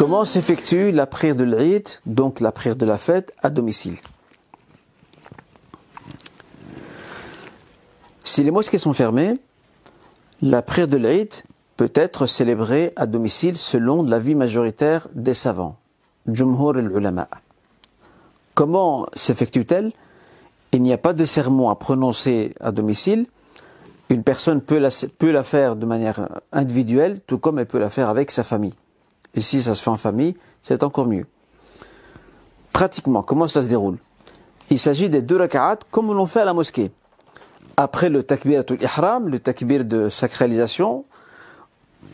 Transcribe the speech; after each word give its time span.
Comment 0.00 0.24
s'effectue 0.24 0.92
la 0.92 1.06
prière 1.06 1.36
de 1.36 1.44
l'Eid, 1.44 1.86
donc 2.06 2.40
la 2.40 2.52
prière 2.52 2.74
de 2.74 2.86
la 2.86 2.96
fête, 2.96 3.34
à 3.42 3.50
domicile? 3.50 3.98
Si 8.24 8.42
les 8.42 8.50
mosquées 8.50 8.78
sont 8.78 8.94
fermées, 8.94 9.34
la 10.40 10.62
prière 10.62 10.88
de 10.88 10.96
l'Eid 10.96 11.28
peut 11.76 11.92
être 11.94 12.24
célébrée 12.24 12.94
à 12.96 13.04
domicile 13.04 13.58
selon 13.58 14.02
l'avis 14.02 14.34
majoritaire 14.34 15.06
des 15.12 15.34
savants, 15.34 15.76
Jumhur 16.26 16.78
al-Ulama. 16.78 17.28
Comment 18.54 19.04
s'effectue-t-elle? 19.12 19.92
Il 20.72 20.80
n'y 20.80 20.94
a 20.94 20.98
pas 20.98 21.12
de 21.12 21.26
sermon 21.26 21.68
à 21.68 21.74
prononcer 21.74 22.54
à 22.60 22.72
domicile. 22.72 23.26
Une 24.08 24.22
personne 24.22 24.62
la, 24.70 24.88
peut 25.18 25.30
la 25.30 25.44
faire 25.44 25.76
de 25.76 25.84
manière 25.84 26.26
individuelle, 26.52 27.20
tout 27.26 27.36
comme 27.36 27.58
elle 27.58 27.66
peut 27.66 27.78
la 27.78 27.90
faire 27.90 28.08
avec 28.08 28.30
sa 28.30 28.44
famille. 28.44 28.72
Et 29.34 29.40
si 29.40 29.62
ça 29.62 29.74
se 29.74 29.82
fait 29.82 29.90
en 29.90 29.96
famille, 29.96 30.36
c'est 30.62 30.82
encore 30.82 31.06
mieux. 31.06 31.26
Pratiquement, 32.72 33.22
comment 33.22 33.46
cela 33.46 33.64
se 33.64 33.68
déroule? 33.68 33.98
Il 34.70 34.78
s'agit 34.78 35.10
des 35.10 35.22
deux 35.22 35.36
rak'at 35.36 35.78
comme 35.90 36.12
l'on 36.12 36.26
fait 36.26 36.40
à 36.40 36.44
la 36.44 36.54
mosquée. 36.54 36.90
Après 37.76 38.08
le 38.08 38.22
takbiratul 38.22 38.82
ihram, 38.82 39.28
le 39.28 39.38
takbir 39.38 39.84
de 39.84 40.08
sacralisation, 40.08 41.04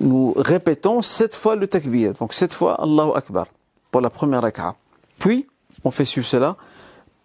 nous 0.00 0.34
répétons 0.36 1.02
sept 1.02 1.34
fois 1.34 1.56
le 1.56 1.66
takbir. 1.66 2.12
Donc 2.14 2.32
sept 2.32 2.52
fois 2.52 2.80
Allahu 2.80 3.12
Akbar 3.14 3.46
pour 3.90 4.00
la 4.00 4.10
première 4.10 4.42
rak'a. 4.42 4.74
Puis, 5.18 5.46
on 5.84 5.90
fait 5.90 6.04
suivre 6.04 6.26
cela 6.26 6.56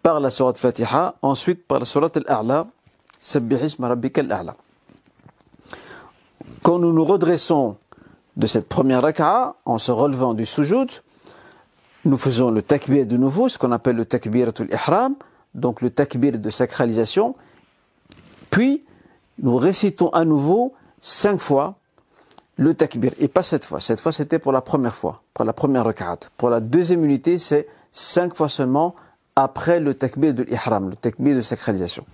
par 0.02 0.20
la 0.20 0.30
surat 0.30 0.54
Fatiha, 0.54 1.14
ensuite 1.22 1.66
par 1.66 1.80
la 1.80 1.84
surat 1.84 2.10
Al-A'la, 2.14 2.66
Sabbihisma 3.18 3.88
Rabbika 3.88 4.20
Al-A'la. 4.20 4.56
Quand 6.62 6.78
nous 6.78 6.92
nous 6.92 7.04
redressons 7.04 7.76
de 8.38 8.46
cette 8.46 8.68
première 8.68 9.02
rak'a, 9.02 9.56
en 9.64 9.78
se 9.78 9.90
relevant 9.90 10.32
du 10.32 10.46
sujoud, 10.46 10.90
nous 12.04 12.16
faisons 12.16 12.50
le 12.50 12.62
takbir 12.62 13.04
de 13.04 13.16
nouveau, 13.16 13.48
ce 13.48 13.58
qu'on 13.58 13.72
appelle 13.72 13.96
le 13.96 14.04
takbiratul 14.04 14.68
ihram, 14.72 15.16
donc 15.54 15.82
le 15.82 15.90
takbir 15.90 16.38
de 16.38 16.50
sacralisation, 16.50 17.34
puis 18.50 18.84
nous 19.40 19.56
récitons 19.56 20.10
à 20.10 20.24
nouveau 20.24 20.72
cinq 21.00 21.40
fois 21.40 21.74
le 22.56 22.74
takbir, 22.74 23.12
et 23.18 23.28
pas 23.28 23.42
cette 23.42 23.64
fois. 23.64 23.80
Cette 23.80 24.00
fois, 24.00 24.12
c'était 24.12 24.38
pour 24.38 24.52
la 24.52 24.60
première 24.60 24.94
fois, 24.94 25.22
pour 25.34 25.44
la 25.44 25.52
première 25.52 25.84
rak'at. 25.84 26.18
Pour 26.36 26.50
la 26.50 26.60
deuxième 26.60 27.04
unité, 27.04 27.38
c'est 27.38 27.68
cinq 27.92 28.34
fois 28.34 28.48
seulement 28.48 28.94
après 29.34 29.80
le 29.80 29.94
takbir 29.94 30.32
de 30.32 30.44
l'ihram, 30.44 30.90
le 30.90 30.96
takbir 30.96 31.36
de 31.36 31.40
sacralisation. 31.40 32.04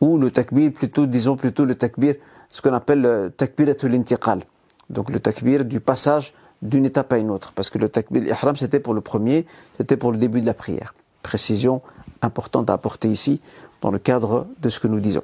Ou 0.00 0.18
le 0.18 0.30
takbir, 0.30 0.72
plutôt, 0.72 1.06
disons 1.06 1.36
plutôt 1.36 1.64
le 1.64 1.74
takbir, 1.74 2.16
ce 2.50 2.62
qu'on 2.62 2.72
appelle 2.72 3.00
le 3.00 3.30
takbiratul 3.30 3.94
intiqal. 3.94 4.42
Donc 4.90 5.10
le 5.10 5.20
takbir 5.20 5.64
du 5.64 5.80
passage 5.80 6.32
d'une 6.62 6.84
étape 6.84 7.12
à 7.12 7.18
une 7.18 7.30
autre. 7.30 7.52
Parce 7.52 7.70
que 7.70 7.78
le 7.78 7.88
takbir 7.88 8.24
ihram, 8.24 8.56
c'était 8.56 8.80
pour 8.80 8.94
le 8.94 9.00
premier, 9.00 9.46
c'était 9.76 9.96
pour 9.96 10.12
le 10.12 10.18
début 10.18 10.40
de 10.40 10.46
la 10.46 10.54
prière. 10.54 10.94
Précision 11.22 11.82
importante 12.22 12.70
à 12.70 12.72
apporter 12.72 13.08
ici 13.08 13.40
dans 13.80 13.90
le 13.90 13.98
cadre 13.98 14.46
de 14.60 14.68
ce 14.68 14.80
que 14.80 14.88
nous 14.88 15.00
disons. 15.00 15.22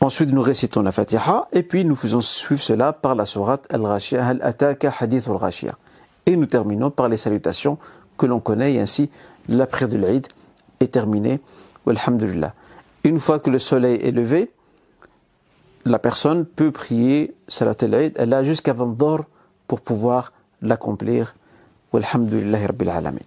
Ensuite, 0.00 0.30
nous 0.30 0.42
récitons 0.42 0.82
la 0.82 0.92
Fatiha 0.92 1.48
et 1.52 1.64
puis 1.64 1.84
nous 1.84 1.96
faisons 1.96 2.20
suivre 2.20 2.62
cela 2.62 2.92
par 2.92 3.16
la 3.16 3.26
sourate 3.26 3.66
Al-Ghashiyah, 3.70 4.26
Al-Ataka 4.26 4.92
Hadith 5.00 5.26
Al-Ghashiyah. 5.26 5.74
Et 6.26 6.36
nous 6.36 6.46
terminons 6.46 6.90
par 6.90 7.08
les 7.08 7.16
salutations 7.16 7.78
que 8.16 8.26
l'on 8.26 8.38
connaît 8.38 8.74
et 8.74 8.80
ainsi 8.80 9.10
la 9.48 9.66
prière 9.66 9.88
de 9.88 9.96
l'Aïd 9.96 10.28
est 10.78 10.92
terminée. 10.92 11.40
Alhamdulillah. 11.86 12.54
Une 13.02 13.18
fois 13.18 13.38
que 13.38 13.50
le 13.50 13.58
soleil 13.58 14.00
est 14.02 14.12
levé, 14.12 14.50
la 15.84 15.98
personne 15.98 16.44
peut 16.44 16.70
prier 16.70 17.34
Salat 17.48 17.76
al-Eid, 17.80 18.14
elle 18.16 18.34
a 18.34 18.42
jusqu'à 18.42 18.72
Vendor 18.72 19.24
pour 19.66 19.80
pouvoir 19.80 20.32
l'accomplir. 20.62 21.34
Walhamdulillahi 21.92 22.66
Rabbil 22.66 22.90
Alamin. 22.90 23.20